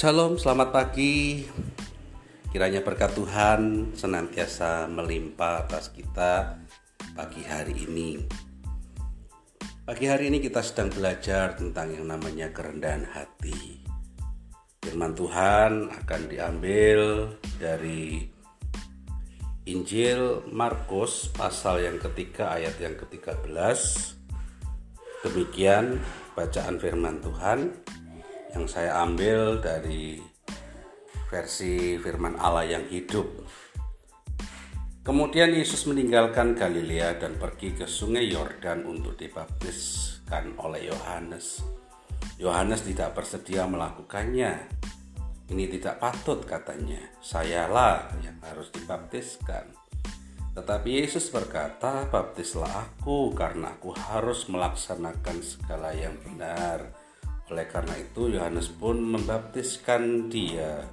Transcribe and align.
Shalom, 0.00 0.40
selamat 0.40 0.72
pagi. 0.72 1.44
Kiranya 2.48 2.80
berkat 2.80 3.12
Tuhan 3.12 3.92
senantiasa 3.92 4.88
melimpah 4.88 5.68
atas 5.68 5.92
kita 5.92 6.56
pagi 7.12 7.44
hari 7.44 7.84
ini. 7.84 8.16
Pagi 9.60 10.08
hari 10.08 10.32
ini 10.32 10.40
kita 10.40 10.64
sedang 10.64 10.88
belajar 10.88 11.52
tentang 11.52 11.92
yang 11.92 12.08
namanya 12.08 12.48
kerendahan 12.48 13.12
hati. 13.12 13.84
Firman 14.80 15.12
Tuhan 15.12 15.92
akan 15.92 16.20
diambil 16.32 17.36
dari 17.60 18.24
Injil 19.68 20.48
Markus 20.48 21.28
pasal 21.28 21.84
yang 21.84 22.00
ketiga 22.00 22.56
ayat 22.56 22.72
yang 22.80 22.96
ke-13. 22.96 23.52
Demikian 25.28 26.00
bacaan 26.32 26.80
firman 26.80 27.20
Tuhan 27.20 27.68
yang 28.54 28.66
saya 28.66 29.02
ambil 29.06 29.62
dari 29.62 30.18
versi 31.30 31.94
firman 31.98 32.34
Allah 32.38 32.66
yang 32.66 32.84
hidup. 32.90 33.26
Kemudian 35.00 35.56
Yesus 35.56 35.88
meninggalkan 35.88 36.52
Galilea 36.52 37.16
dan 37.16 37.40
pergi 37.40 37.72
ke 37.72 37.88
sungai 37.88 38.28
Yordan 38.28 38.84
untuk 38.84 39.16
dibaptiskan 39.16 40.60
oleh 40.60 40.92
Yohanes. 40.92 41.64
Yohanes 42.36 42.84
tidak 42.84 43.16
bersedia 43.16 43.64
melakukannya. 43.64 44.68
Ini 45.50 45.64
tidak 45.72 45.98
patut 45.98 46.44
katanya. 46.44 47.00
Sayalah 47.18 48.12
yang 48.22 48.38
harus 48.44 48.70
dibaptiskan. 48.70 49.72
Tetapi 50.50 50.90
Yesus 51.02 51.32
berkata, 51.32 52.06
"Baptislah 52.10 52.70
aku 52.70 53.32
karena 53.32 53.74
aku 53.74 53.96
harus 53.96 54.46
melaksanakan 54.50 55.38
segala 55.40 55.94
yang 55.96 56.18
benar." 56.20 57.09
Oleh 57.50 57.66
karena 57.66 57.98
itu 57.98 58.30
Yohanes 58.30 58.70
pun 58.70 59.02
membaptiskan 59.02 60.30
dia. 60.30 60.86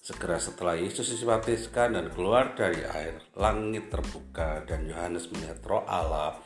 Segera 0.00 0.36
setelah 0.36 0.76
Yesus 0.76 1.12
dibaptiskan 1.16 1.96
dan 1.96 2.12
keluar 2.12 2.52
dari 2.56 2.84
air, 2.84 3.20
langit 3.36 3.88
terbuka 3.88 4.64
dan 4.68 4.84
Yohanes 4.84 5.32
melihat 5.32 5.60
roh 5.64 5.84
Allah 5.88 6.36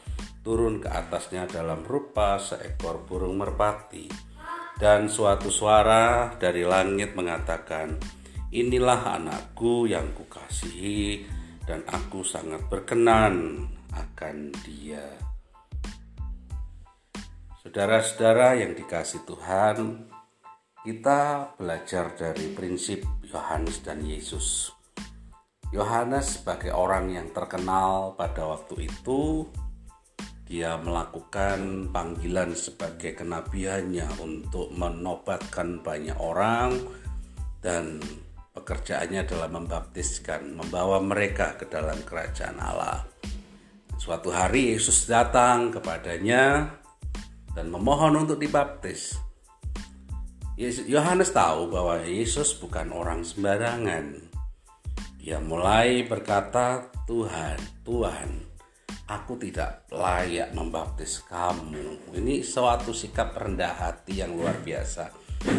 turun 0.47 0.79
ke 0.79 0.87
atasnya 0.91 1.47
dalam 1.51 1.83
rupa 1.83 2.39
seekor 2.39 3.03
burung 3.07 3.39
merpati. 3.39 4.07
Dan 4.79 5.11
suatu 5.11 5.51
suara 5.51 6.35
dari 6.39 6.63
langit 6.63 7.19
mengatakan, 7.19 7.99
Inilah 8.49 9.21
anakku 9.21 9.85
yang 9.91 10.15
kukasihi 10.15 11.27
dan 11.69 11.85
aku 11.85 12.25
sangat 12.25 12.65
berkenan 12.71 13.67
akan 13.93 14.55
dia. 14.65 15.28
Saudara-saudara 17.69 18.57
yang 18.57 18.73
dikasih 18.73 19.29
Tuhan, 19.29 20.09
kita 20.89 21.53
belajar 21.61 22.17
dari 22.17 22.57
prinsip 22.57 23.05
Yohanes 23.29 23.85
dan 23.85 24.01
Yesus. 24.01 24.73
Yohanes 25.69 26.41
sebagai 26.41 26.73
orang 26.73 27.13
yang 27.13 27.29
terkenal 27.29 28.17
pada 28.17 28.49
waktu 28.49 28.89
itu, 28.89 29.45
dia 30.49 30.81
melakukan 30.81 31.93
panggilan 31.93 32.57
sebagai 32.57 33.13
kenabiannya 33.13 34.17
untuk 34.17 34.73
menobatkan 34.73 35.85
banyak 35.85 36.17
orang 36.17 36.73
dan 37.61 38.01
pekerjaannya 38.57 39.29
adalah 39.29 39.53
membaptiskan, 39.53 40.57
membawa 40.57 41.05
mereka 41.05 41.53
ke 41.61 41.69
dalam 41.69 42.01
kerajaan 42.01 42.57
Allah. 42.65 43.05
Suatu 44.01 44.33
hari 44.33 44.73
Yesus 44.73 45.05
datang 45.05 45.69
kepadanya 45.69 46.78
dan 47.59 47.75
memohon 47.75 48.15
untuk 48.23 48.39
dibaptis. 48.39 49.19
Yohanes 50.87 51.35
tahu 51.35 51.75
bahwa 51.75 51.99
Yesus 52.07 52.55
bukan 52.55 52.95
orang 52.95 53.27
sembarangan. 53.27 54.31
Dia 55.19 55.43
mulai 55.43 56.07
berkata, 56.07 56.87
"Tuhan, 57.03 57.59
Tuhan, 57.83 58.31
aku 59.11 59.43
tidak 59.43 59.91
layak 59.91 60.55
membaptis 60.55 61.19
kamu." 61.27 62.15
Ini 62.15 62.47
suatu 62.47 62.95
sikap 62.95 63.35
rendah 63.35 63.75
hati 63.75 64.23
yang 64.23 64.39
luar 64.39 64.55
biasa. 64.63 65.11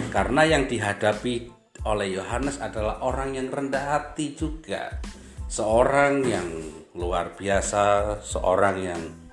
Karena 0.07 0.47
yang 0.47 0.71
dihadapi 0.71 1.51
oleh 1.83 2.07
Yohanes 2.15 2.63
adalah 2.63 3.03
orang 3.03 3.35
yang 3.35 3.51
rendah 3.51 3.99
hati 3.99 4.35
juga. 4.35 5.03
Seorang 5.51 6.23
yang 6.23 6.47
luar 6.95 7.35
biasa, 7.35 8.19
seorang 8.23 8.75
yang 8.83 9.28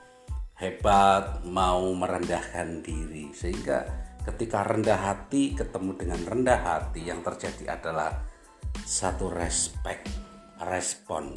hebat, 0.56 1.44
mau 1.44 1.92
merendahkan 1.92 2.80
diri. 2.80 3.32
Sehingga 3.32 3.84
ketika 4.24 4.64
rendah 4.64 4.98
hati 4.98 5.52
ketemu 5.52 5.92
dengan 5.96 6.20
rendah 6.24 6.60
hati 6.60 7.00
yang 7.06 7.20
terjadi 7.20 7.76
adalah 7.76 8.24
satu 8.84 9.32
respect, 9.32 10.08
respon 10.60 11.32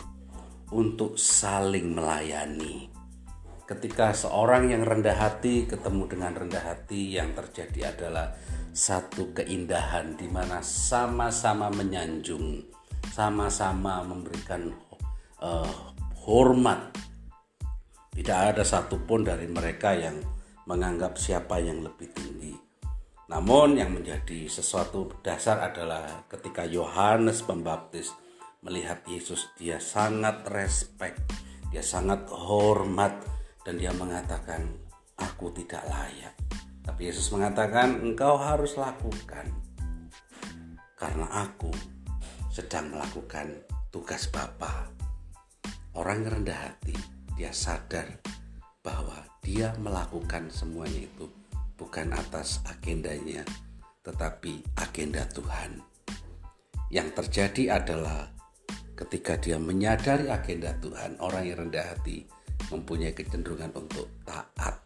untuk 0.72 1.20
saling 1.20 1.96
melayani. 1.96 2.90
Ketika 3.70 4.18
seorang 4.18 4.74
yang 4.74 4.82
rendah 4.82 5.14
hati 5.14 5.70
ketemu 5.70 6.10
dengan 6.10 6.34
rendah 6.34 6.64
hati 6.74 7.14
yang 7.14 7.38
terjadi 7.38 7.94
adalah 7.94 8.34
satu 8.74 9.30
keindahan 9.38 10.18
di 10.18 10.26
mana 10.26 10.58
sama-sama 10.66 11.70
menyanjung, 11.70 12.66
sama-sama 13.14 14.02
memberikan 14.02 14.74
uh, 15.46 15.94
hormat 16.26 17.09
tidak 18.14 18.56
ada 18.56 18.64
satupun 18.66 19.26
dari 19.26 19.46
mereka 19.46 19.94
yang 19.94 20.18
menganggap 20.70 21.18
siapa 21.18 21.58
yang 21.58 21.82
lebih 21.82 22.14
tinggi. 22.14 22.54
Namun 23.30 23.78
yang 23.78 23.94
menjadi 23.94 24.50
sesuatu 24.50 25.22
dasar 25.22 25.62
adalah 25.62 26.26
ketika 26.30 26.66
Yohanes 26.66 27.46
Pembaptis 27.46 28.10
melihat 28.66 29.06
Yesus 29.06 29.54
dia 29.58 29.78
sangat 29.78 30.46
respect, 30.50 31.22
dia 31.70 31.86
sangat 31.86 32.26
hormat 32.30 33.14
dan 33.62 33.78
dia 33.78 33.94
mengatakan 33.94 34.66
aku 35.18 35.54
tidak 35.54 35.86
layak. 35.86 36.34
Tapi 36.82 37.02
Yesus 37.06 37.30
mengatakan 37.30 38.02
engkau 38.02 38.34
harus 38.38 38.74
lakukan 38.78 39.46
karena 40.98 41.30
aku 41.46 41.70
sedang 42.50 42.90
melakukan 42.90 43.62
tugas 43.94 44.26
Bapa. 44.34 44.90
Orang 45.94 46.26
rendah 46.26 46.70
hati 46.70 47.19
dia 47.40 47.56
sadar 47.56 48.20
bahwa 48.84 49.16
dia 49.40 49.72
melakukan 49.80 50.52
semuanya 50.52 51.08
itu 51.08 51.32
bukan 51.80 52.12
atas 52.12 52.60
agendanya, 52.68 53.48
tetapi 54.04 54.60
agenda 54.76 55.24
Tuhan. 55.32 55.80
Yang 56.92 57.24
terjadi 57.24 57.80
adalah 57.80 58.28
ketika 59.00 59.40
dia 59.40 59.56
menyadari 59.56 60.28
agenda 60.28 60.76
Tuhan, 60.84 61.16
orang 61.24 61.48
yang 61.48 61.64
rendah 61.64 61.96
hati 61.96 62.28
mempunyai 62.68 63.16
kecenderungan 63.16 63.72
untuk 63.72 64.12
taat. 64.28 64.84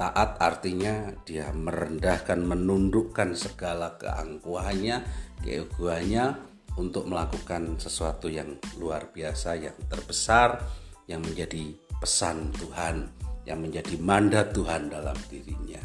Taat 0.00 0.40
artinya 0.40 1.12
dia 1.28 1.52
merendahkan, 1.52 2.48
menundukkan 2.48 3.36
segala 3.36 4.00
keangkuhannya, 4.00 5.04
keegoannya 5.44 6.32
untuk 6.80 7.04
melakukan 7.04 7.76
sesuatu 7.76 8.32
yang 8.32 8.56
luar 8.80 9.12
biasa, 9.12 9.58
yang 9.60 9.76
terbesar, 9.90 10.64
yang 11.08 11.24
menjadi 11.24 11.72
pesan 11.98 12.52
Tuhan, 12.54 13.08
yang 13.48 13.64
menjadi 13.64 13.96
mandat 13.98 14.52
Tuhan 14.54 14.92
dalam 14.92 15.16
dirinya. 15.26 15.80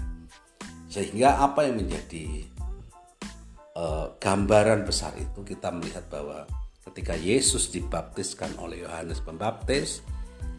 Sehingga 0.91 1.41
apa 1.41 1.66
yang 1.66 1.81
menjadi 1.81 2.45
uh, 3.73 4.13
gambaran 4.19 4.85
besar 4.85 5.16
itu 5.17 5.41
kita 5.41 5.73
melihat 5.73 6.06
bahwa 6.11 6.45
ketika 6.85 7.17
Yesus 7.17 7.72
dibaptiskan 7.73 8.53
oleh 8.59 8.85
Yohanes 8.85 9.23
Pembaptis, 9.23 10.03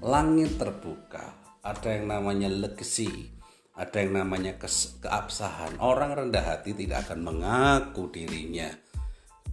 langit 0.03 0.57
terbuka, 0.59 1.37
ada 1.63 1.89
yang 1.93 2.11
namanya 2.11 2.49
legacy, 2.51 3.31
ada 3.77 4.01
yang 4.01 4.17
namanya 4.17 4.57
keabsahan. 4.59 5.79
Orang 5.79 6.17
rendah 6.17 6.43
hati 6.43 6.73
tidak 6.75 7.07
akan 7.07 7.21
mengaku 7.21 8.11
dirinya 8.11 8.73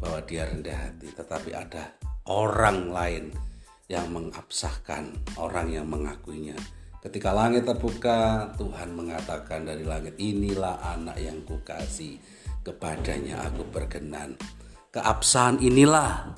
bahwa 0.01 0.23
dia 0.25 0.49
rendah 0.49 0.77
hati, 0.89 1.13
tetapi 1.13 1.53
ada 1.53 1.93
orang 2.25 2.89
lain 2.89 3.50
yang 3.91 4.07
mengabsahkan 4.15 5.35
orang 5.35 5.67
yang 5.75 5.83
mengakuinya. 5.83 6.55
Ketika 7.03 7.35
langit 7.35 7.67
terbuka, 7.67 8.47
Tuhan 8.55 8.95
mengatakan 8.95 9.67
dari 9.67 9.83
langit, 9.83 10.15
inilah 10.15 10.79
anak 10.95 11.19
yang 11.19 11.43
kukasih, 11.43 12.15
kepadanya 12.63 13.43
aku 13.51 13.67
berkenan. 13.67 14.39
Keabsahan 14.95 15.59
inilah 15.59 16.31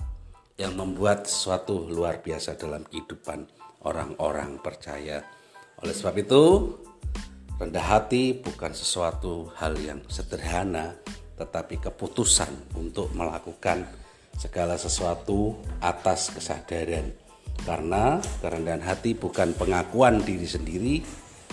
yang 0.58 0.74
membuat 0.74 1.30
sesuatu 1.30 1.86
luar 1.86 2.26
biasa 2.26 2.58
dalam 2.58 2.88
kehidupan 2.90 3.46
orang-orang 3.86 4.58
percaya. 4.64 5.22
Oleh 5.84 5.94
sebab 5.94 6.16
itu, 6.18 6.44
rendah 7.60 7.86
hati 7.86 8.40
bukan 8.40 8.72
sesuatu 8.74 9.52
hal 9.60 9.78
yang 9.78 10.00
sederhana, 10.10 10.96
tetapi 11.38 11.78
keputusan 11.78 12.80
untuk 12.80 13.12
melakukan 13.14 13.84
segala 14.40 14.80
sesuatu 14.80 15.60
atas 15.84 16.32
kesadaran 16.32 17.23
karena 17.62 18.18
kerendahan 18.42 18.82
hati 18.82 19.14
bukan 19.14 19.54
pengakuan 19.54 20.26
diri 20.26 20.50
sendiri, 20.50 20.96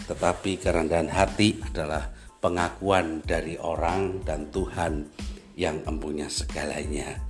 tetapi 0.08 0.56
kerendahan 0.56 1.12
hati 1.12 1.60
adalah 1.60 2.08
pengakuan 2.40 3.20
dari 3.22 3.60
orang 3.60 4.24
dan 4.24 4.48
Tuhan 4.48 5.06
yang 5.54 5.84
empunya 5.84 6.26
segalanya. 6.26 7.20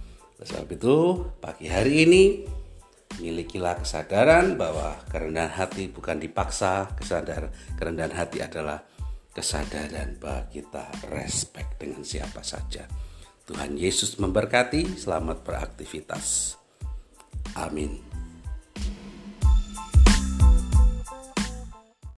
Sebab 0.40 0.70
itu, 0.72 0.96
pagi 1.42 1.66
hari 1.68 2.08
ini 2.08 2.22
milikilah 3.20 3.82
kesadaran 3.84 4.56
bahwa 4.56 4.96
kerendahan 5.12 5.52
hati 5.52 5.92
bukan 5.92 6.16
dipaksa, 6.16 6.94
kesadar 6.96 7.52
kerendahan 7.76 8.16
hati 8.16 8.40
adalah 8.40 8.80
kesadaran 9.34 10.16
bahwa 10.16 10.48
kita 10.48 10.88
respect 11.12 11.76
dengan 11.76 12.00
siapa 12.06 12.40
saja. 12.40 12.88
Tuhan 13.44 13.74
Yesus 13.74 14.16
memberkati, 14.16 14.94
selamat 14.94 15.42
beraktivitas. 15.42 16.54
Amin. 17.58 18.09